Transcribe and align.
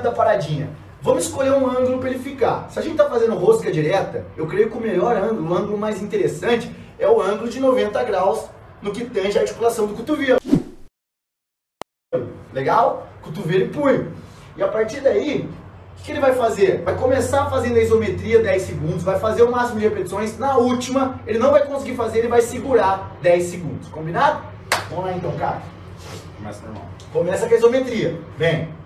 da 0.00 0.12
paradinha. 0.12 0.70
Vamos 1.02 1.24
escolher 1.24 1.52
um 1.52 1.66
ângulo 1.66 1.98
para 1.98 2.10
ele 2.10 2.18
ficar. 2.20 2.70
Se 2.70 2.78
a 2.78 2.82
gente 2.82 2.92
está 2.92 3.10
fazendo 3.10 3.34
rosca 3.34 3.72
direta, 3.72 4.24
eu 4.36 4.46
creio 4.46 4.70
que 4.70 4.78
o 4.78 4.80
melhor 4.80 5.16
ângulo, 5.16 5.50
o 5.50 5.54
ângulo 5.54 5.76
mais 5.76 6.00
interessante, 6.00 6.72
é 6.98 7.08
o 7.08 7.20
ângulo 7.20 7.50
de 7.50 7.58
90 7.58 8.04
graus 8.04 8.48
no 8.80 8.92
que 8.92 9.04
tange 9.04 9.36
a 9.36 9.42
articulação 9.42 9.86
do 9.86 9.94
cotovelo. 9.94 10.38
Legal? 12.52 13.08
Cotovelo 13.20 13.64
e 13.64 13.68
punho. 13.68 14.12
E 14.56 14.62
a 14.62 14.68
partir 14.68 15.00
daí, 15.00 15.48
o 15.98 16.02
que 16.02 16.12
ele 16.12 16.20
vai 16.20 16.34
fazer? 16.34 16.82
Vai 16.82 16.96
começar 16.96 17.50
fazendo 17.50 17.78
a 17.78 17.80
isometria 17.80 18.40
10 18.40 18.62
segundos, 18.62 19.02
vai 19.02 19.18
fazer 19.18 19.42
o 19.42 19.50
máximo 19.50 19.80
de 19.80 19.88
repetições. 19.88 20.38
Na 20.38 20.56
última, 20.56 21.20
ele 21.26 21.38
não 21.38 21.50
vai 21.50 21.66
conseguir 21.66 21.96
fazer, 21.96 22.20
ele 22.20 22.28
vai 22.28 22.42
segurar 22.42 23.16
10 23.22 23.42
segundos. 23.44 23.88
Combinado? 23.88 24.42
Vamos 24.90 25.06
lá 25.06 25.12
então, 25.14 25.32
cara. 25.36 25.62
Começa 26.36 26.64
normal. 26.64 26.84
Começa 27.12 27.48
com 27.48 27.54
a 27.54 27.56
isometria. 27.56 28.20
Vem. 28.36 28.81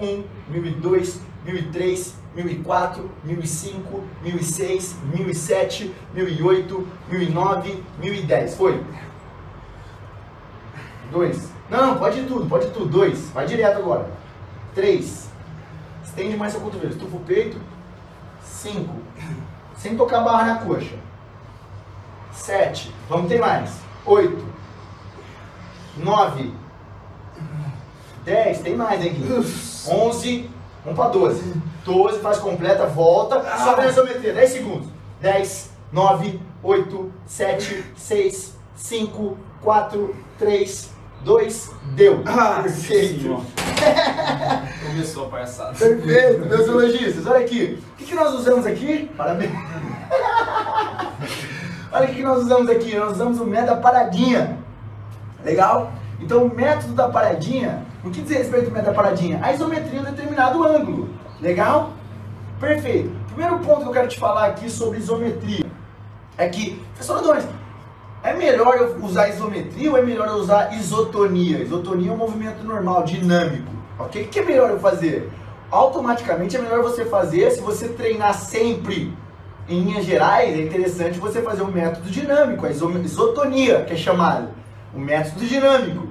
1, 0.00 0.24
1002, 0.50 1.20
1003, 1.44 2.14
1004, 2.34 3.10
1005, 3.24 4.04
1006, 4.22 4.96
1007, 5.12 5.94
1008, 6.14 6.88
1009, 7.10 7.84
1010. 7.98 8.56
Foi. 8.56 8.84
2. 11.10 11.52
Não, 11.70 11.98
pode 11.98 12.22
tudo, 12.24 12.46
pode 12.48 12.70
tudo. 12.70 12.86
2. 12.86 13.30
Vai 13.30 13.46
direto 13.46 13.78
agora. 13.78 14.10
3. 14.74 15.28
Estende 16.04 16.36
mais 16.36 16.52
seu 16.52 16.60
cotovelo. 16.60 16.92
Estufa 16.92 17.16
o 17.16 17.20
peito. 17.20 17.60
5. 18.42 18.94
Sem 19.76 19.96
tocar 19.96 20.20
a 20.20 20.24
barra 20.24 20.44
na 20.44 20.58
coxa. 20.60 20.96
7. 22.32 22.94
Vamos 23.08 23.28
ter 23.28 23.40
mais. 23.40 23.80
8. 24.04 24.44
9. 25.98 26.52
10. 28.24 28.60
Tem 28.60 28.76
mais, 28.76 29.04
hein, 29.04 29.14
Gui? 29.14 29.77
11. 29.88 30.50
Vamos 30.84 30.98
para 30.98 31.10
12. 31.10 31.54
12, 31.84 32.20
faz 32.20 32.38
completa, 32.38 32.86
volta. 32.86 33.42
Só 33.58 33.76
na 33.76 33.86
isometria. 33.86 34.32
10 34.32 34.50
segundos. 34.50 34.88
10, 35.20 35.70
9, 35.92 36.40
8, 36.62 37.12
7, 37.26 37.84
6, 37.96 38.56
5, 38.76 39.38
4, 39.62 40.16
3, 40.38 40.90
2, 41.22 41.70
deu. 41.94 42.22
Ah, 42.26 42.60
Perfeito. 42.62 43.42
Começou 44.86 45.26
a 45.26 45.28
palhaçada. 45.28 45.72
Perfeito, 45.72 46.46
meus 46.46 46.66
elogistas. 46.68 47.26
Olha 47.26 47.40
aqui. 47.40 47.78
O 47.92 47.96
que, 47.96 48.04
que 48.04 48.14
nós 48.14 48.34
usamos 48.34 48.66
aqui? 48.66 49.10
Parabéns. 49.16 49.50
Olha 51.90 52.04
o 52.04 52.08
que, 52.08 52.14
que 52.16 52.22
nós 52.22 52.42
usamos 52.42 52.70
aqui. 52.70 52.94
Nós 52.96 53.12
usamos 53.12 53.40
o 53.40 53.44
método 53.44 53.74
da 53.74 53.80
paradinha. 53.80 54.58
Legal? 55.44 55.92
Então, 56.20 56.44
o 56.44 56.54
método 56.54 56.94
da 56.94 57.08
paradinha, 57.08 57.86
o 58.08 58.10
que 58.10 58.22
diz 58.22 58.36
respeito 58.36 58.70
da 58.70 58.92
paradinha? 58.92 59.38
A 59.42 59.52
isometria 59.52 59.98
em 59.98 60.02
um 60.02 60.04
determinado 60.04 60.64
ângulo. 60.64 61.08
Legal? 61.40 61.92
Perfeito. 62.58 63.10
Primeiro 63.28 63.58
ponto 63.60 63.82
que 63.82 63.88
eu 63.88 63.92
quero 63.92 64.08
te 64.08 64.18
falar 64.18 64.46
aqui 64.46 64.68
sobre 64.68 64.98
isometria 64.98 65.66
é 66.36 66.48
que, 66.48 66.80
professor 66.94 67.18
Adonis, 67.18 67.44
é 68.22 68.34
melhor 68.34 68.76
eu 68.76 68.96
usar 69.04 69.28
isometria 69.28 69.90
ou 69.90 69.96
é 69.96 70.02
melhor 70.02 70.26
eu 70.26 70.34
usar 70.34 70.72
isotonia? 70.74 71.58
Isotonia 71.58 72.10
é 72.10 72.12
um 72.12 72.16
movimento 72.16 72.64
normal, 72.64 73.04
dinâmico. 73.04 73.70
O 73.98 74.04
que 74.06 74.38
é 74.38 74.44
melhor 74.44 74.70
eu 74.70 74.80
fazer? 74.80 75.30
Automaticamente 75.70 76.56
é 76.56 76.60
melhor 76.60 76.82
você 76.82 77.04
fazer, 77.04 77.50
se 77.50 77.60
você 77.60 77.88
treinar 77.88 78.34
sempre 78.34 79.12
em 79.68 79.82
linhas 79.82 80.04
gerais, 80.04 80.58
é 80.58 80.62
interessante 80.62 81.18
você 81.18 81.42
fazer 81.42 81.62
um 81.62 81.70
método 81.70 82.08
dinâmico, 82.10 82.64
a 82.64 82.70
iso- 82.70 82.90
isotonia, 83.00 83.82
que 83.84 83.92
é 83.92 83.96
chamado. 83.96 84.48
O 84.94 84.98
método 84.98 85.44
dinâmico. 85.44 86.07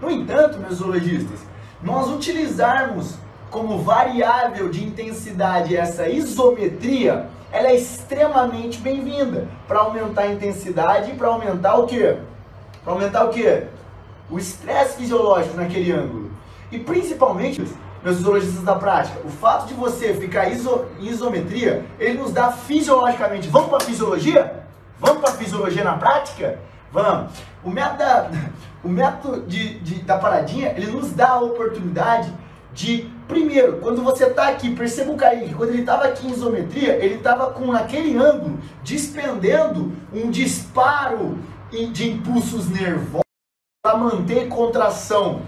No 0.00 0.10
entanto, 0.10 0.58
meus 0.58 0.76
zoologistas, 0.76 1.40
nós 1.82 2.08
utilizarmos 2.08 3.16
como 3.50 3.82
variável 3.82 4.68
de 4.68 4.84
intensidade 4.84 5.76
essa 5.76 6.08
isometria, 6.08 7.28
ela 7.50 7.68
é 7.68 7.76
extremamente 7.76 8.78
bem-vinda 8.78 9.48
para 9.66 9.80
aumentar 9.80 10.22
a 10.22 10.32
intensidade 10.32 11.10
e 11.10 11.14
para 11.14 11.28
aumentar 11.28 11.76
o 11.76 11.86
quê? 11.86 12.18
Para 12.84 12.92
aumentar 12.92 13.24
o 13.24 13.30
quê? 13.30 13.64
O 14.30 14.38
estresse 14.38 14.98
fisiológico 14.98 15.56
naquele 15.56 15.90
ângulo. 15.90 16.30
E 16.70 16.78
principalmente, 16.78 17.60
meus 18.04 18.16
fisiologistas 18.16 18.62
da 18.62 18.74
prática, 18.74 19.18
o 19.24 19.30
fato 19.30 19.66
de 19.66 19.74
você 19.74 20.14
ficar 20.14 20.48
iso, 20.48 20.84
em 21.00 21.06
isometria, 21.06 21.84
ele 21.98 22.18
nos 22.18 22.32
dá 22.32 22.52
fisiologicamente. 22.52 23.48
Vamos 23.48 23.70
para 23.70 23.80
fisiologia? 23.80 24.64
Vamos 25.00 25.22
para 25.22 25.32
fisiologia 25.32 25.82
na 25.82 25.94
prática? 25.94 26.58
Vamos. 26.92 27.32
O 27.64 27.70
método, 27.70 27.98
da, 27.98 28.30
o 28.84 28.88
método 28.88 29.46
de, 29.46 29.78
de- 29.80 30.02
da 30.02 30.18
paradinha, 30.18 30.72
ele 30.76 30.90
nos 30.90 31.12
dá 31.12 31.30
a 31.30 31.40
oportunidade 31.40 32.32
de, 32.72 33.10
primeiro, 33.26 33.78
quando 33.78 34.02
você 34.02 34.24
está 34.26 34.48
aqui, 34.48 34.74
perceba 34.74 35.10
o 35.12 35.16
Kaique, 35.16 35.54
quando 35.54 35.70
ele 35.70 35.80
estava 35.80 36.04
aqui 36.04 36.26
em 36.26 36.30
isometria, 36.30 36.94
ele 37.04 37.16
estava 37.16 37.50
com 37.50 37.72
naquele 37.72 38.16
ângulo, 38.16 38.58
despendendo 38.84 39.92
um 40.12 40.30
disparo 40.30 41.38
de 41.92 42.10
impulsos 42.10 42.68
nervosos 42.68 43.22
para 43.84 43.96
manter 43.96 44.48
contração, 44.48 45.40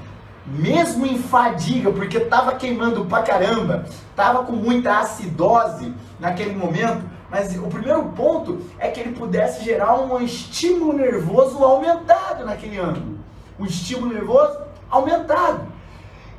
mesmo 0.47 1.07
em 1.07 1.19
fadiga, 1.19 1.93
porque 1.93 2.17
estava 2.19 2.55
queimando 2.57 3.05
pra 3.05 3.23
caramba, 3.23 3.85
estava 4.11 4.43
com 4.45 4.53
muita 4.53 4.99
acidose 4.99 5.95
naquele 6.19 6.55
momento, 6.55 7.03
mas 7.31 7.57
o 7.57 7.69
primeiro 7.69 8.05
ponto 8.11 8.61
é 8.79 8.89
que 8.89 9.01
ele 9.01 9.15
pudesse 9.15 9.65
gerar 9.65 10.01
um 10.01 10.21
estímulo 10.21 10.93
nervoso 10.93 11.63
aumentado 11.63 12.45
naquele 12.45 12.79
ângulo. 12.79 13.19
Um 13.59 13.65
estímulo 13.65 14.13
nervoso 14.13 14.59
aumentado. 14.91 15.67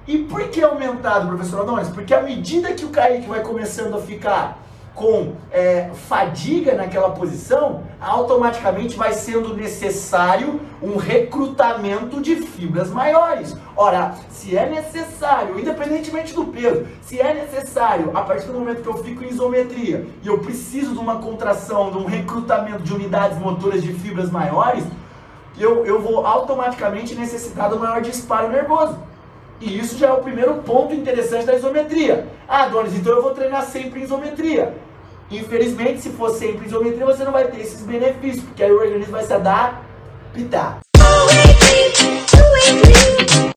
E 0.05 0.17
por 0.19 0.49
que 0.49 0.61
aumentado, 0.61 1.27
professor 1.27 1.61
Adonis? 1.61 1.87
Porque 1.89 2.13
à 2.13 2.21
medida 2.21 2.73
que 2.73 2.83
o 2.83 2.89
Kaique 2.89 3.27
vai 3.27 3.41
começando 3.41 3.95
a 3.95 4.01
ficar 4.01 4.59
com 4.93 5.33
é, 5.51 5.89
fadiga 6.07 6.75
naquela 6.75 7.11
posição, 7.11 7.83
automaticamente 7.99 8.97
vai 8.97 9.13
sendo 9.13 9.55
necessário 9.55 10.59
um 10.81 10.97
recrutamento 10.97 12.21
de 12.21 12.35
fibras 12.35 12.89
maiores. 12.89 13.55
Ora, 13.75 14.15
se 14.29 14.57
é 14.57 14.69
necessário, 14.69 15.59
independentemente 15.59 16.33
do 16.33 16.45
peso, 16.45 16.85
se 17.01 17.19
é 17.19 17.33
necessário, 17.33 18.11
a 18.15 18.21
partir 18.21 18.47
do 18.47 18.53
momento 18.53 18.81
que 18.81 18.89
eu 18.89 18.97
fico 18.97 19.23
em 19.23 19.29
isometria 19.29 20.07
e 20.21 20.27
eu 20.27 20.39
preciso 20.39 20.93
de 20.93 20.99
uma 20.99 21.17
contração, 21.17 21.91
de 21.91 21.97
um 21.97 22.05
recrutamento 22.05 22.83
de 22.83 22.93
unidades 22.93 23.37
motoras 23.37 23.81
de 23.81 23.93
fibras 23.93 24.29
maiores, 24.29 24.83
eu, 25.57 25.85
eu 25.85 26.01
vou 26.01 26.25
automaticamente 26.25 27.15
necessitar 27.15 27.69
do 27.69 27.79
maior 27.79 28.01
disparo 28.01 28.49
nervoso. 28.49 28.97
E 29.61 29.77
isso 29.77 29.95
já 29.97 30.07
é 30.07 30.11
o 30.11 30.17
primeiro 30.17 30.55
ponto 30.55 30.93
interessante 30.93 31.45
da 31.45 31.55
isometria. 31.55 32.27
Ah, 32.47 32.67
Donis, 32.67 32.95
então 32.95 33.13
eu 33.13 33.21
vou 33.21 33.31
treinar 33.31 33.63
sempre 33.63 33.99
em 33.99 34.03
isometria. 34.03 34.73
Infelizmente, 35.29 36.01
se 36.01 36.09
for 36.09 36.31
sempre 36.31 36.65
em 36.65 36.67
isometria, 36.67 37.05
você 37.05 37.23
não 37.23 37.31
vai 37.31 37.45
ter 37.45 37.61
esses 37.61 37.81
benefícios, 37.81 38.43
porque 38.43 38.63
aí 38.63 38.71
o 38.71 38.79
organismo 38.79 39.11
vai 39.11 39.23
se 39.23 39.33
adaptar. 39.33 40.79